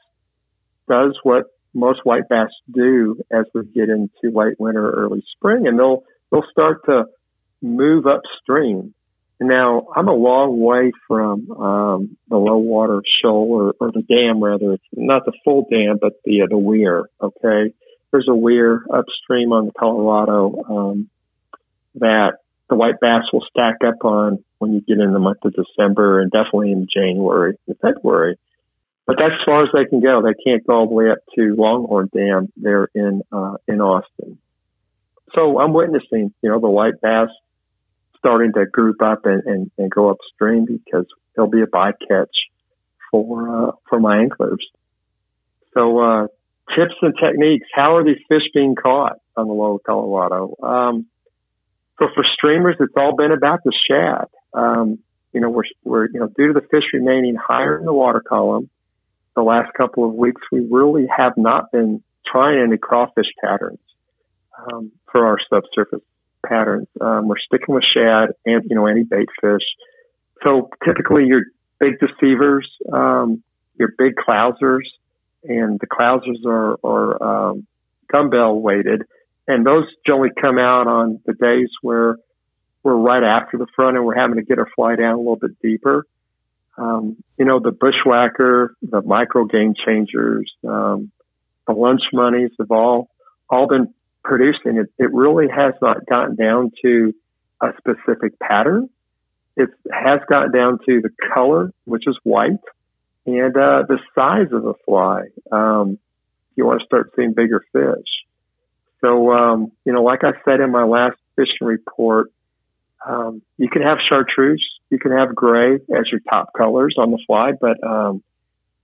does 0.89 1.19
what 1.23 1.45
most 1.75 2.01
white 2.05 2.29
bass 2.29 2.49
do 2.73 3.19
as 3.31 3.45
we 3.55 3.65
get 3.67 3.89
into 3.89 4.37
late 4.37 4.59
winter, 4.59 4.91
early 4.91 5.23
spring, 5.37 5.67
and 5.67 5.79
they'll 5.79 6.05
they'll 6.31 6.47
start 6.51 6.85
to 6.87 7.05
move 7.61 8.07
upstream 8.07 8.95
now, 9.43 9.89
I'm 9.95 10.09
a 10.09 10.15
long 10.15 10.61
way 10.61 10.93
from 11.09 11.51
um, 11.51 12.17
the 12.29 12.37
low 12.37 12.59
water 12.59 13.03
shoal 13.23 13.49
or, 13.51 13.75
or 13.81 13.93
the 13.93 14.03
dam, 14.03 14.43
rather. 14.43 14.75
It's 14.75 14.85
not 14.93 15.25
the 15.25 15.33
full 15.45 15.67
dam, 15.71 15.99
but 16.01 16.13
the 16.25 16.43
uh, 16.43 16.47
the 16.49 16.59
weir. 16.59 17.05
Okay, 17.21 17.75
there's 18.13 18.29
a 18.29 18.35
weir 18.35 18.85
upstream 18.93 19.53
on 19.53 19.67
the 19.67 19.73
Colorado 19.73 20.63
um, 20.69 21.11
that 21.97 22.35
the 22.69 22.77
white 22.77 23.01
bass 23.01 23.25
will 23.33 23.45
stack 23.51 23.77
up 23.85 24.05
on 24.05 24.45
when 24.59 24.73
you 24.73 24.81
get 24.81 24.99
in 24.99 25.13
the 25.13 25.19
month 25.19 25.39
of 25.45 25.55
December 25.55 26.21
and 26.21 26.31
definitely 26.31 26.73
in 26.73 26.87
January 26.93 27.59
and 27.67 27.77
February. 27.81 28.39
But 29.07 29.17
that's 29.19 29.33
as 29.33 29.45
far 29.45 29.65
as 29.65 29.71
they 29.75 29.85
can 29.87 30.01
go. 30.01 30.23
They 30.23 30.35
can't 30.45 30.65
go 30.65 30.75
all 30.75 30.87
the 30.87 30.95
way 30.95 31.11
up 31.11 31.19
to 31.35 31.57
Longhorn 31.57 32.11
Dam 32.15 32.53
there 32.57 32.89
in 32.95 33.23
uh, 33.33 33.57
in 33.67 33.81
Austin. 33.81 34.39
So 35.35 35.59
I'm 35.59 35.73
witnessing, 35.73 36.33
you 36.41 36.51
know, 36.51 36.61
the 36.61 36.69
white 36.69 37.01
bass 37.01 37.29
starting 38.19 38.53
to 38.53 38.67
group 38.67 39.03
up 39.03 39.25
and, 39.25 39.43
and, 39.45 39.71
and 39.77 39.91
go 39.91 40.11
upstream 40.11 40.67
because 40.67 41.07
there'll 41.35 41.51
be 41.51 41.63
a 41.63 41.67
bycatch 41.67 42.27
for 43.11 43.69
uh, 43.69 43.73
for 43.89 43.99
my 43.99 44.19
anglers. 44.19 44.65
So 45.75 45.99
uh, 45.99 46.27
tips 46.71 46.95
and 47.03 47.15
techniques. 47.23 47.67
How 47.75 47.97
are 47.97 48.05
these 48.05 48.21
fish 48.29 48.49
being 48.55 48.75
caught 48.75 49.17
on 49.37 49.47
the 49.47 49.55
lower 49.55 49.79
Colorado? 49.79 50.55
Um, 50.63 51.07
so 51.99 52.09
for 52.15 52.25
streamers, 52.35 52.77
it's 52.81 52.95
all 52.97 53.15
been 53.17 53.33
about 53.33 53.61
the 53.65 53.73
shad. 53.89 54.27
Um, 54.55 54.99
you 55.33 55.41
know, 55.41 55.51
we're, 55.51 55.65
we're, 55.85 56.07
you 56.07 56.21
know, 56.21 56.29
due 56.29 56.49
to 56.49 56.53
the 56.53 56.67
fish 56.71 56.85
remaining 56.93 57.37
higher 57.37 57.79
in 57.79 57.85
the 57.85 57.93
water 57.93 58.21
column, 58.21 58.69
the 59.35 59.43
last 59.43 59.73
couple 59.75 60.07
of 60.07 60.15
weeks, 60.15 60.43
we 60.51 60.67
really 60.71 61.07
have 61.15 61.35
not 61.37 61.73
been 61.73 62.03
trying 62.27 62.63
any 62.63 62.77
crawfish 62.77 63.27
patterns 63.43 63.79
um, 64.59 64.93
for 65.11 65.27
our 65.27 65.39
subsurface 65.51 66.03
patterns. 66.47 66.89
Um, 67.01 67.29
we're 67.29 67.39
sticking 67.39 67.75
with 67.75 67.85
shad 67.85 68.31
and 68.45 68.65
you 68.69 68.77
know 68.77 68.87
any 68.87 69.05
bait 69.05 69.29
fish. 69.41 69.63
So 70.43 70.71
typically, 70.85 71.25
your 71.27 71.43
big 71.79 71.95
deceivers, 71.99 72.69
um, 72.93 73.43
your 73.79 73.93
big 73.97 74.15
clousers, 74.17 74.87
and 75.45 75.81
the 75.81 75.87
clousers 75.87 76.45
are, 76.47 76.79
are 76.85 77.51
um, 77.51 77.67
dumbbell 78.11 78.61
weighted, 78.61 79.03
and 79.49 79.67
those 79.67 79.85
generally 80.07 80.31
come 80.41 80.59
out 80.59 80.87
on 80.87 81.21
the 81.27 81.33
days 81.35 81.69
where 81.83 82.17
we're 82.83 82.97
right 82.97 83.23
after 83.23 83.59
the 83.59 83.67
front 83.75 83.97
and 83.97 84.05
we're 84.05 84.19
having 84.19 84.37
to 84.37 84.43
get 84.43 84.59
our 84.59 84.69
fly 84.75 84.97
down 84.97 85.15
a 85.15 85.19
little 85.19 85.37
bit 85.37 85.53
deeper. 85.63 86.05
Um, 86.77 87.17
you 87.39 87.45
know, 87.45 87.61
the 87.61 87.71
bushwhacker, 87.71 88.75
the 88.83 89.03
micro 89.03 89.45
game 89.45 89.75
changers, 89.75 90.51
um, 90.67 91.11
the 91.67 91.75
lunch 91.75 92.03
monies 92.13 92.51
have 92.59 92.71
all 92.71 93.09
all 93.49 93.69
been 93.69 93.93
producing. 94.25 94.79
It, 94.79 94.91
it 94.99 95.13
really 95.13 95.47
has 95.49 95.75
not 95.83 96.07
gotten 96.07 96.35
down 96.35 96.73
to 96.83 97.15
a 97.61 97.69
specific 97.79 98.39
pattern. 98.39 98.89
It 99.57 99.69
has 99.93 100.21
gotten 100.29 100.53
down 100.53 100.79
to 100.87 101.01
the 101.03 101.11
color, 101.35 101.73
which 101.85 102.05
is 102.07 102.19
white, 102.23 102.59
and 103.27 103.57
uh, 103.57 103.85
the 103.89 103.99
size 104.15 104.53
of 104.53 104.63
the 104.63 104.75
fly. 104.85 105.25
Um, 105.51 105.99
you 106.57 106.67
want 106.67 106.81
to 106.81 106.87
start 106.87 107.13
seeing 107.17 107.33
bigger 107.33 107.65
fish. 107.73 108.09
So, 109.01 109.33
um, 109.33 109.73
you 109.85 109.93
know, 109.93 110.03
like 110.03 110.23
I 110.23 110.33
said 110.45 110.61
in 110.61 110.71
my 110.71 110.85
last 110.85 111.17
fishing 111.35 111.67
report, 111.67 112.31
um, 113.05 113.43
you 113.59 113.69
can 113.69 113.83
have 113.83 113.99
chartreuse, 114.09 114.65
you 114.91 114.99
can 114.99 115.13
have 115.13 115.35
gray 115.35 115.75
as 115.75 116.11
your 116.11 116.21
top 116.29 116.53
colors 116.57 116.95
on 116.99 117.11
the 117.11 117.19
fly, 117.27 117.53
but 117.61 117.83
um, 117.83 118.23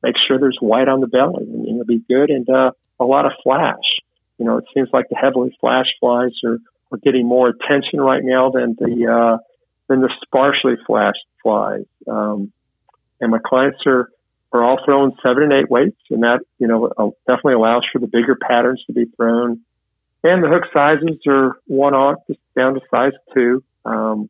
make 0.03 0.15
sure 0.27 0.39
there's 0.39 0.59
white 0.61 0.89
on 0.89 1.01
the 1.01 1.07
belly, 1.07 1.45
and 1.45 1.67
it'll 1.67 1.85
be 1.85 2.03
good. 2.09 2.31
And 2.31 2.49
uh, 2.49 2.73
a 2.99 3.05
lot 3.05 3.27
of 3.27 3.33
flash. 3.43 3.77
You 4.39 4.47
know, 4.47 4.59
it 4.59 4.65
seems 4.75 4.89
like 4.93 5.09
the 5.09 5.17
heavily 5.17 5.57
flash 5.61 5.87
flies 6.01 6.33
are, 6.45 6.59
are 6.93 6.99
getting 6.99 7.27
more 7.27 7.49
attention 7.49 8.01
right 8.01 8.23
now 8.23 8.51
than 8.51 8.77
the 8.79 9.07
uh, 9.07 9.39
than 9.89 10.01
the 10.01 10.11
sparsely 10.23 10.75
flashed 10.87 11.25
flies. 11.43 11.87
Um, 12.07 12.53
and 13.21 13.31
my 13.31 13.39
clients 13.45 13.79
are 13.87 14.11
are 14.53 14.65
all 14.65 14.79
throwing 14.85 15.13
seven 15.23 15.45
and 15.45 15.53
eight 15.53 15.71
weights, 15.71 16.01
and 16.11 16.23
that 16.23 16.41
you 16.59 16.67
know 16.67 16.87
uh, 16.97 17.11
definitely 17.27 17.55
allows 17.55 17.85
for 17.93 17.99
the 17.99 18.07
bigger 18.07 18.37
patterns 18.37 18.83
to 18.87 18.93
be 18.93 19.07
thrown. 19.17 19.61
And 20.25 20.43
the 20.43 20.49
hook 20.49 20.65
sizes 20.73 21.21
are 21.27 21.59
one 21.67 21.95
aught 21.95 22.19
down 22.57 22.75
to 22.75 22.81
size 22.91 23.13
two. 23.35 23.63
Um, 23.85 24.29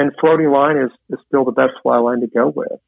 and 0.00 0.12
floating 0.18 0.50
line 0.50 0.78
is, 0.78 0.90
is 1.10 1.18
still 1.28 1.44
the 1.44 1.52
best 1.52 1.74
fly 1.82 1.98
line 1.98 2.20
to 2.20 2.26
go 2.26 2.48
with. 2.48 2.80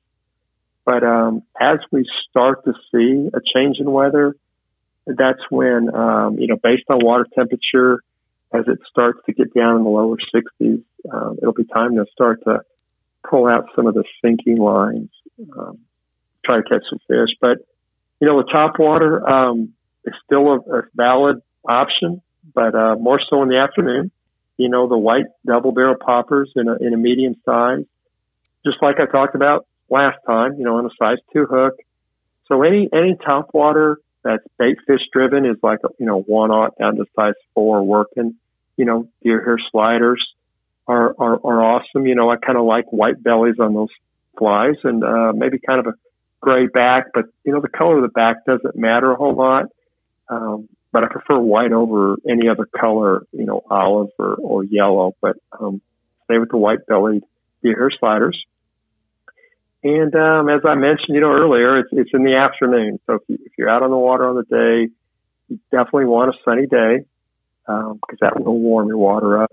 But 0.84 1.04
um, 1.04 1.42
as 1.60 1.78
we 1.90 2.06
start 2.30 2.64
to 2.64 2.72
see 2.90 3.28
a 3.32 3.40
change 3.54 3.76
in 3.78 3.90
weather, 3.90 4.34
that's 5.06 5.40
when, 5.50 5.94
um, 5.94 6.38
you 6.38 6.48
know, 6.48 6.56
based 6.56 6.84
on 6.88 7.04
water 7.04 7.26
temperature, 7.34 8.00
as 8.52 8.64
it 8.66 8.78
starts 8.90 9.18
to 9.26 9.32
get 9.32 9.54
down 9.54 9.76
in 9.76 9.84
the 9.84 9.90
lower 9.90 10.16
60s, 10.34 10.82
um, 11.12 11.38
it'll 11.40 11.52
be 11.52 11.64
time 11.64 11.96
to 11.96 12.06
start 12.12 12.42
to 12.44 12.60
pull 13.28 13.46
out 13.46 13.66
some 13.76 13.86
of 13.86 13.94
the 13.94 14.04
sinking 14.22 14.58
lines, 14.58 15.10
um, 15.56 15.78
try 16.44 16.56
to 16.56 16.62
catch 16.62 16.82
some 16.90 16.98
fish. 17.08 17.34
But, 17.40 17.58
you 18.20 18.26
know, 18.26 18.42
the 18.42 18.50
top 18.50 18.78
water 18.78 19.28
um, 19.28 19.72
is 20.04 20.14
still 20.24 20.48
a, 20.48 20.58
a 20.78 20.82
valid 20.94 21.42
option, 21.68 22.22
but 22.54 22.74
uh, 22.74 22.96
more 22.96 23.20
so 23.28 23.42
in 23.42 23.48
the 23.48 23.58
afternoon 23.58 24.10
you 24.56 24.68
know, 24.68 24.88
the 24.88 24.98
white 24.98 25.26
double 25.46 25.72
barrel 25.72 25.96
poppers 25.96 26.52
in 26.56 26.68
a, 26.68 26.76
in 26.76 26.94
a 26.94 26.96
medium 26.96 27.34
size, 27.44 27.84
just 28.64 28.78
like 28.82 28.96
I 29.00 29.06
talked 29.06 29.34
about 29.34 29.66
last 29.90 30.18
time, 30.26 30.54
you 30.58 30.64
know, 30.64 30.76
on 30.76 30.86
a 30.86 30.90
size 30.98 31.18
two 31.32 31.46
hook. 31.46 31.74
So 32.46 32.62
any, 32.62 32.88
any 32.92 33.16
top 33.16 33.50
water 33.52 33.98
that's 34.22 34.44
bait 34.58 34.78
fish 34.86 35.00
driven 35.12 35.46
is 35.46 35.56
like, 35.62 35.80
a, 35.84 35.88
you 35.98 36.06
know, 36.06 36.20
one 36.20 36.50
aught 36.50 36.78
down 36.78 36.96
to 36.96 37.06
size 37.16 37.34
four 37.54 37.82
working, 37.82 38.36
you 38.76 38.84
know, 38.84 39.08
deer 39.22 39.42
hair 39.44 39.58
sliders 39.70 40.24
are, 40.86 41.14
are, 41.18 41.40
are 41.44 41.64
awesome. 41.64 42.06
You 42.06 42.14
know, 42.14 42.30
I 42.30 42.36
kind 42.36 42.58
of 42.58 42.64
like 42.64 42.92
white 42.92 43.22
bellies 43.22 43.56
on 43.58 43.74
those 43.74 43.88
flies 44.38 44.76
and, 44.84 45.02
uh, 45.02 45.32
maybe 45.34 45.58
kind 45.58 45.80
of 45.80 45.86
a 45.86 45.94
gray 46.42 46.66
back, 46.66 47.06
but 47.14 47.24
you 47.44 47.52
know, 47.52 47.60
the 47.60 47.68
color 47.68 47.96
of 47.96 48.02
the 48.02 48.08
back 48.08 48.44
doesn't 48.44 48.76
matter 48.76 49.10
a 49.10 49.16
whole 49.16 49.34
lot. 49.34 49.66
Um, 50.28 50.68
but 50.92 51.04
I 51.04 51.08
prefer 51.08 51.38
white 51.38 51.72
over 51.72 52.16
any 52.28 52.48
other 52.48 52.66
color, 52.66 53.22
you 53.32 53.46
know, 53.46 53.62
olive 53.70 54.10
or, 54.18 54.34
or 54.34 54.64
yellow. 54.64 55.14
But 55.22 55.36
um, 55.58 55.80
stay 56.24 56.38
with 56.38 56.50
the 56.50 56.58
white 56.58 56.86
bellied 56.86 57.22
deer 57.62 57.76
hair 57.76 57.90
sliders. 57.98 58.44
And 59.82 60.14
um, 60.14 60.48
as 60.48 60.60
I 60.68 60.74
mentioned, 60.74 61.14
you 61.14 61.20
know, 61.20 61.32
earlier, 61.32 61.78
it's, 61.78 61.88
it's 61.92 62.10
in 62.12 62.24
the 62.24 62.36
afternoon. 62.36 63.00
So 63.06 63.14
if, 63.14 63.22
you, 63.26 63.38
if 63.44 63.52
you're 63.56 63.70
out 63.70 63.82
on 63.82 63.90
the 63.90 63.96
water 63.96 64.28
on 64.28 64.36
the 64.36 64.42
day, 64.42 64.92
you 65.48 65.58
definitely 65.70 66.06
want 66.06 66.34
a 66.34 66.38
sunny 66.44 66.66
day 66.66 67.04
because 67.66 67.90
um, 67.90 68.18
that 68.20 68.38
will 68.38 68.58
warm 68.58 68.88
your 68.88 68.98
water 68.98 69.42
up. 69.42 69.52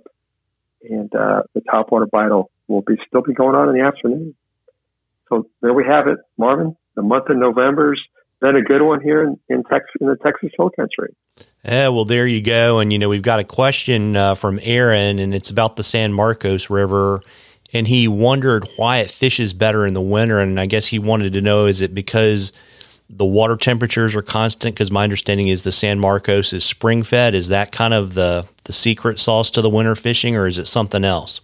And 0.88 1.14
uh, 1.16 1.44
the 1.54 1.62
topwater 1.62 2.10
bite 2.10 2.32
will 2.68 2.82
be 2.82 2.96
still 3.08 3.22
be 3.22 3.34
going 3.34 3.56
on 3.56 3.70
in 3.70 3.76
the 3.76 3.82
afternoon. 3.82 4.36
So 5.30 5.48
there 5.62 5.74
we 5.74 5.86
have 5.86 6.08
it, 6.08 6.18
Marvin. 6.38 6.76
The 6.96 7.04
month 7.04 7.30
of 7.30 7.38
November's 7.38 8.02
been 8.42 8.56
a 8.56 8.62
good 8.62 8.82
one 8.82 9.02
here 9.02 9.24
in, 9.24 9.40
in 9.50 9.64
Texas, 9.64 9.92
in 10.00 10.08
the 10.08 10.16
Texas 10.24 10.52
Hill 10.58 10.72
Country. 10.72 11.14
Yeah, 11.64 11.90
well, 11.90 12.06
there 12.06 12.26
you 12.26 12.42
go. 12.42 12.80
And, 12.80 12.92
you 12.92 13.00
know, 13.00 13.10
we've 13.10 13.22
got 13.22 13.40
a 13.40 13.44
question 13.44 14.16
uh, 14.16 14.36
from 14.36 14.60
Aaron, 14.64 15.20
and 15.20 15.34
it's 15.34 15.50
about 15.50 15.76
the 15.76 15.84
San 15.84 16.14
Marcos 16.14 16.70
River. 16.70 17.22
And 17.74 17.88
he 17.88 18.08
wondered 18.08 18.66
why 18.78 18.98
it 18.98 19.12
fishes 19.12 19.54
better 19.54 19.86
in 19.86 19.94
the 19.94 20.02
winter. 20.02 20.40
And 20.40 20.60
I 20.60 20.66
guess 20.66 20.88
he 20.88 21.00
wanted 21.00 21.34
to 21.34 21.42
know 21.42 21.66
is 21.66 21.82
it 21.82 21.94
because 21.94 22.52
the 23.10 23.26
water 23.26 23.58
temperatures 23.58 24.16
are 24.16 24.22
constant? 24.22 24.74
Because 24.74 24.90
my 24.90 25.04
understanding 25.04 25.50
is 25.50 25.64
the 25.64 25.72
San 25.72 26.00
Marcos 26.00 26.54
is 26.54 26.64
spring 26.64 27.04
fed. 27.04 27.36
Is 27.36 27.50
that 27.50 27.72
kind 27.72 27.94
of 27.94 28.14
the, 28.14 28.48
the 28.64 28.74
secret 28.74 29.20
sauce 29.20 29.52
to 29.52 29.62
the 29.62 29.70
winter 29.70 29.96
fishing, 29.96 30.36
or 30.36 30.48
is 30.48 30.58
it 30.58 30.66
something 30.66 31.04
else? 31.04 31.42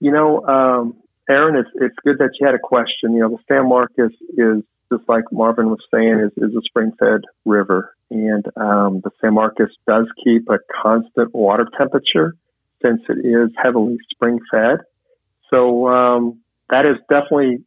You 0.00 0.10
know, 0.10 0.44
um, 0.46 0.96
Aaron, 1.32 1.56
it's, 1.56 1.70
it's 1.74 1.96
good 2.04 2.18
that 2.18 2.30
you 2.38 2.46
had 2.46 2.54
a 2.54 2.58
question. 2.58 3.14
You 3.14 3.20
know, 3.20 3.30
the 3.30 3.42
San 3.48 3.68
Marcos 3.68 4.12
is 4.36 4.62
just 4.92 5.08
like 5.08 5.24
Marvin 5.32 5.70
was 5.70 5.80
saying, 5.92 6.20
is, 6.20 6.32
is 6.36 6.54
a 6.54 6.60
spring 6.62 6.92
fed 6.98 7.22
river. 7.44 7.94
And 8.10 8.44
um, 8.56 9.00
the 9.02 9.10
San 9.20 9.34
Marcos 9.34 9.70
does 9.86 10.06
keep 10.22 10.48
a 10.50 10.58
constant 10.82 11.34
water 11.34 11.66
temperature 11.78 12.34
since 12.82 13.00
it 13.08 13.26
is 13.26 13.50
heavily 13.56 13.96
spring 14.10 14.38
fed. 14.50 14.80
So 15.48 15.88
um, 15.88 16.40
that 16.68 16.84
is 16.84 16.96
definitely 17.08 17.64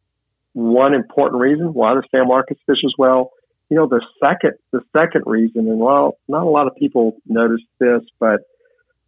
one 0.52 0.94
important 0.94 1.40
reason 1.40 1.74
why 1.74 1.94
the 1.94 2.02
San 2.10 2.28
Marcos 2.28 2.58
fishes 2.66 2.94
well. 2.96 3.32
You 3.68 3.76
know, 3.76 3.88
the 3.88 4.00
second 4.22 4.52
the 4.70 4.80
second 4.96 5.24
reason, 5.26 5.66
and 5.68 5.80
well, 5.80 6.18
not 6.28 6.44
a 6.44 6.50
lot 6.50 6.68
of 6.68 6.76
people 6.76 7.16
notice 7.26 7.62
this, 7.80 8.02
but 8.20 8.42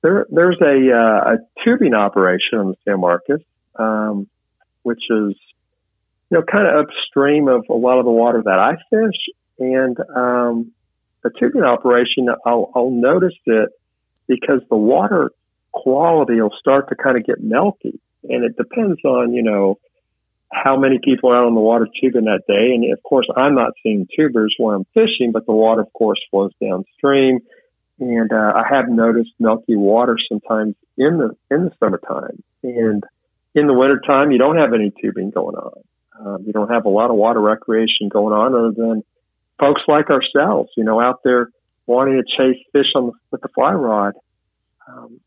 there 0.02 0.26
there's 0.30 0.60
a 0.60 0.92
uh, 0.92 1.34
a 1.34 1.36
tubing 1.64 1.94
operation 1.94 2.58
on 2.58 2.68
the 2.68 2.76
San 2.84 3.00
Marcos, 3.00 3.40
um, 3.76 4.28
which 4.88 5.04
is 5.10 5.36
you 6.30 6.38
know, 6.38 6.42
kind 6.42 6.66
of 6.66 6.86
upstream 6.86 7.48
of 7.48 7.64
a 7.70 7.74
lot 7.74 7.98
of 7.98 8.04
the 8.04 8.10
water 8.10 8.42
that 8.44 8.58
I 8.58 8.74
fish. 8.90 9.34
And 9.58 9.96
um, 10.14 10.72
the 11.22 11.30
tubing 11.38 11.62
operation, 11.62 12.28
I'll, 12.46 12.70
I'll 12.74 12.90
notice 12.90 13.34
it 13.46 13.70
because 14.26 14.60
the 14.68 14.76
water 14.76 15.30
quality 15.72 16.40
will 16.40 16.54
start 16.58 16.88
to 16.90 16.94
kind 16.94 17.16
of 17.16 17.24
get 17.24 17.42
milky. 17.42 18.00
And 18.24 18.44
it 18.44 18.56
depends 18.56 19.00
on, 19.04 19.32
you 19.32 19.42
know, 19.42 19.78
how 20.52 20.76
many 20.76 20.98
people 21.02 21.30
are 21.30 21.36
out 21.36 21.46
on 21.46 21.54
the 21.54 21.60
water 21.60 21.86
tubing 22.00 22.24
that 22.24 22.42
day. 22.46 22.74
And 22.74 22.92
of 22.92 23.02
course, 23.02 23.26
I'm 23.36 23.54
not 23.54 23.72
seeing 23.82 24.06
tubers 24.14 24.54
where 24.58 24.74
I'm 24.74 24.86
fishing, 24.94 25.30
but 25.32 25.46
the 25.46 25.52
water, 25.52 25.82
of 25.82 25.92
course, 25.92 26.20
flows 26.30 26.52
downstream. 26.60 27.40
And 28.00 28.32
uh, 28.32 28.52
I 28.54 28.62
have 28.70 28.88
noticed 28.88 29.30
milky 29.38 29.76
water 29.76 30.16
sometimes 30.28 30.74
in 30.96 31.18
the 31.18 31.36
in 31.54 31.64
the 31.64 31.72
summertime. 31.80 32.42
And 32.62 33.02
in 33.54 33.66
the 33.66 33.74
wintertime, 33.74 34.30
you 34.30 34.38
don't 34.38 34.56
have 34.56 34.74
any 34.74 34.92
tubing 35.02 35.30
going 35.30 35.56
on. 35.56 35.82
Um, 36.20 36.44
you 36.46 36.52
don't 36.52 36.70
have 36.70 36.84
a 36.84 36.88
lot 36.90 37.10
of 37.10 37.16
water 37.16 37.40
recreation 37.40 38.08
going 38.08 38.34
on 38.34 38.54
other 38.54 38.72
than 38.72 39.04
folks 39.58 39.82
like 39.86 40.10
ourselves, 40.10 40.70
you 40.76 40.84
know, 40.84 41.00
out 41.00 41.20
there 41.24 41.50
wanting 41.86 42.22
to 42.22 42.24
chase 42.36 42.62
fish 42.72 42.92
on 42.94 43.06
the, 43.06 43.12
with 43.30 43.40
the 43.40 43.48
fly 43.48 43.72
rod. 43.72 44.14
Um, 44.86 45.20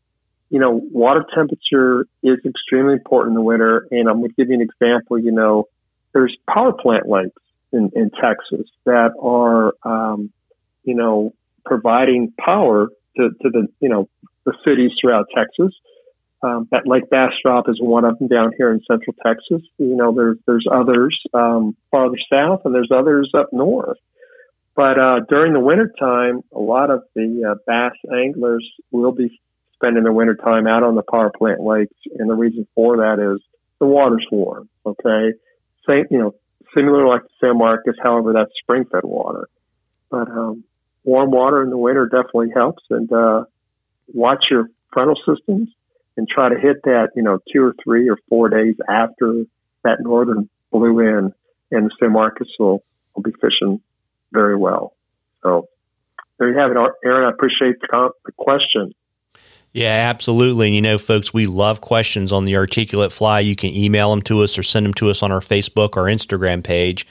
you 0.50 0.58
know, 0.58 0.80
water 0.92 1.24
temperature 1.34 2.06
is 2.22 2.38
extremely 2.44 2.92
important 2.92 3.32
in 3.32 3.34
the 3.36 3.42
winter. 3.42 3.86
And 3.90 4.08
I'm 4.08 4.18
going 4.18 4.28
to 4.28 4.34
give 4.34 4.48
you 4.48 4.54
an 4.54 4.60
example. 4.60 5.18
You 5.18 5.32
know, 5.32 5.68
there's 6.12 6.36
power 6.48 6.72
plant 6.72 7.08
lakes 7.08 7.40
in, 7.72 7.90
in 7.94 8.10
Texas 8.10 8.68
that 8.84 9.12
are, 9.20 9.72
um, 9.82 10.30
you 10.84 10.94
know, 10.94 11.34
providing 11.64 12.32
power 12.38 12.88
to, 13.16 13.30
to 13.42 13.50
the, 13.50 13.68
you 13.80 13.88
know, 13.88 14.08
the 14.44 14.52
cities 14.64 14.90
throughout 15.00 15.26
Texas. 15.34 15.74
Um, 16.44 16.66
that 16.72 16.88
Lake 16.88 17.08
Bastrop 17.08 17.68
is 17.68 17.80
one 17.80 18.04
of 18.04 18.18
them 18.18 18.26
down 18.26 18.50
here 18.58 18.72
in 18.72 18.80
central 18.90 19.14
Texas. 19.24 19.62
You 19.78 19.94
know, 19.94 20.12
there's, 20.12 20.38
there's 20.46 20.66
others, 20.70 21.16
um, 21.32 21.76
farther 21.90 22.18
south 22.30 22.62
and 22.64 22.74
there's 22.74 22.90
others 22.92 23.30
up 23.32 23.52
north. 23.52 23.98
But, 24.74 24.98
uh, 24.98 25.20
during 25.28 25.52
the 25.52 25.60
wintertime, 25.60 26.40
a 26.52 26.58
lot 26.58 26.90
of 26.90 27.02
the 27.14 27.52
uh, 27.52 27.54
bass 27.66 27.92
anglers 28.12 28.68
will 28.90 29.12
be 29.12 29.40
spending 29.74 30.02
their 30.02 30.12
wintertime 30.12 30.66
out 30.66 30.82
on 30.82 30.96
the 30.96 31.02
power 31.08 31.30
plant 31.30 31.60
lakes. 31.60 31.94
And 32.18 32.28
the 32.28 32.34
reason 32.34 32.66
for 32.74 32.96
that 32.96 33.20
is 33.20 33.40
the 33.78 33.86
water's 33.86 34.26
warm. 34.32 34.68
Okay. 34.84 35.34
Same, 35.86 36.06
you 36.10 36.18
know, 36.18 36.34
similar 36.74 37.06
like 37.06 37.22
San 37.40 37.56
Marcos. 37.58 37.94
However, 38.02 38.32
that's 38.32 38.50
spring 38.60 38.84
fed 38.90 39.04
water. 39.04 39.48
But, 40.10 40.28
um, 40.28 40.64
warm 41.04 41.30
water 41.30 41.62
in 41.62 41.70
the 41.70 41.78
winter 41.78 42.06
definitely 42.06 42.50
helps 42.52 42.82
and, 42.90 43.12
uh, 43.12 43.44
watch 44.08 44.46
your 44.50 44.66
frontal 44.92 45.16
systems 45.24 45.68
and 46.16 46.28
try 46.28 46.48
to 46.48 46.58
hit 46.58 46.82
that, 46.84 47.08
you 47.16 47.22
know, 47.22 47.38
two 47.52 47.62
or 47.62 47.74
three 47.82 48.08
or 48.08 48.18
four 48.28 48.48
days 48.48 48.74
after 48.88 49.44
that 49.84 49.98
northern 50.00 50.48
blew 50.70 51.00
in 51.00 51.32
and 51.70 51.86
the 51.86 51.90
San 51.98 52.12
Marcos 52.12 52.48
will, 52.58 52.82
will 53.14 53.22
be 53.22 53.32
fishing 53.40 53.80
very 54.32 54.56
well. 54.56 54.94
So 55.42 55.68
there 56.38 56.50
you 56.50 56.58
have 56.58 56.70
it, 56.70 56.76
Aaron. 57.04 57.26
I 57.26 57.30
appreciate 57.30 57.80
the, 57.80 58.10
the 58.24 58.32
question. 58.32 58.92
Yeah, 59.72 60.10
absolutely. 60.10 60.68
And 60.68 60.74
you 60.74 60.82
know, 60.82 60.98
folks, 60.98 61.32
we 61.32 61.46
love 61.46 61.80
questions 61.80 62.30
on 62.30 62.44
the 62.44 62.56
articulate 62.56 63.12
fly. 63.12 63.40
You 63.40 63.56
can 63.56 63.70
email 63.70 64.10
them 64.10 64.22
to 64.22 64.42
us 64.42 64.58
or 64.58 64.62
send 64.62 64.84
them 64.84 64.94
to 64.94 65.08
us 65.08 65.22
on 65.22 65.32
our 65.32 65.40
Facebook 65.40 65.96
or 65.96 66.04
Instagram 66.04 66.62
page. 66.62 67.06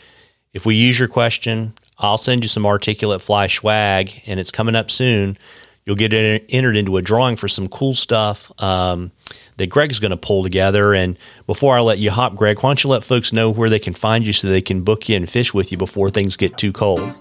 If 0.53 0.65
we 0.65 0.75
use 0.75 1.00
your 1.00 1.08
question, 1.08 1.74
I'll 1.98 2.20
send 2.20 2.43
you 2.43 2.50
some 2.50 2.65
articulate 2.65 3.22
fly 3.22 3.48
swag, 3.48 4.22
and 4.27 4.39
it's 4.39 4.51
coming 4.51 4.75
up 4.75 4.91
soon. 4.91 5.38
You'll 5.86 5.96
get 5.96 6.14
entered 6.14 6.78
into 6.78 6.98
a 6.98 7.02
drawing 7.02 7.36
for 7.36 7.48
some 7.48 7.68
cool 7.68 7.96
stuff 7.96 8.52
um, 8.62 9.12
that 9.58 9.68
Greg's 9.68 10.00
going 10.00 10.12
to 10.12 10.18
pull 10.18 10.44
together. 10.44 10.94
And 10.94 11.18
before 11.48 11.76
I 11.76 11.82
let 11.82 11.98
you 11.98 12.12
hop, 12.12 12.36
Greg, 12.36 12.58
why 12.58 12.70
don't 12.70 12.84
you 12.84 12.90
let 12.90 13.04
folks 13.04 13.34
know 13.34 13.50
where 13.50 13.70
they 13.70 13.80
can 13.80 13.94
find 13.94 14.26
you 14.26 14.34
so 14.34 14.48
they 14.48 14.62
can 14.62 14.84
book 14.84 15.10
you 15.10 15.16
and 15.16 15.28
fish 15.28 15.54
with 15.54 15.72
you 15.72 15.78
before 15.78 16.10
things 16.10 16.36
get 16.36 16.58
too 16.58 16.72
cold? 16.72 17.14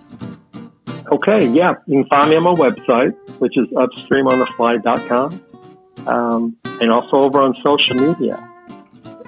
Okay, 1.11 1.47
yeah. 1.49 1.75
You 1.87 2.03
can 2.03 2.09
find 2.09 2.31
me 2.31 2.37
on 2.37 2.43
my 2.43 2.55
website, 2.55 3.15
which 3.39 3.57
is 3.57 3.67
upstreamonthefly.com, 3.69 5.43
um, 6.07 6.57
and 6.65 6.91
also 6.91 7.17
over 7.17 7.41
on 7.41 7.55
social 7.63 7.97
media 7.97 8.37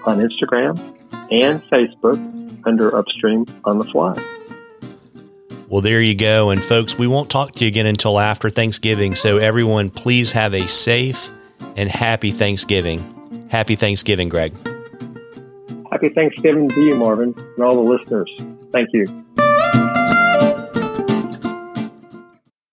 on 0.05 0.19
Instagram 0.19 0.79
and 1.31 1.63
Facebook 1.71 2.67
under 2.67 2.95
Upstream 2.95 3.47
on 3.65 3.79
the 3.79 3.85
Fly. 3.85 4.15
Well, 5.73 5.81
there 5.81 6.03
you 6.03 6.15
go. 6.15 6.51
And 6.51 6.63
folks, 6.63 6.99
we 6.99 7.07
won't 7.07 7.31
talk 7.31 7.53
to 7.53 7.65
you 7.65 7.69
again 7.69 7.87
until 7.87 8.21
after 8.21 8.51
Thanksgiving. 8.51 9.15
So, 9.15 9.39
everyone, 9.39 9.89
please 9.89 10.31
have 10.33 10.53
a 10.53 10.69
safe 10.69 11.31
and 11.77 11.89
happy 11.89 12.31
Thanksgiving. 12.31 13.49
Happy 13.51 13.75
Thanksgiving, 13.75 14.29
Greg. 14.29 14.53
Happy 15.91 16.11
Thanksgiving 16.11 16.69
to 16.69 16.83
you, 16.83 16.97
Marvin, 16.97 17.35
and 17.57 17.65
all 17.65 17.75
the 17.75 17.91
listeners. 17.91 18.31
Thank 18.71 18.91
you. 18.93 19.22